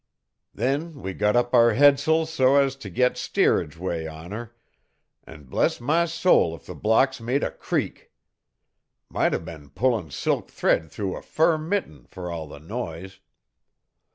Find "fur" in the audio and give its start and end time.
11.21-11.59